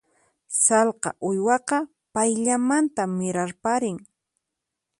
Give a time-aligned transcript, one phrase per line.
[0.63, 1.77] Sallqa uywaqa
[2.13, 3.97] payllamanta mirarparin.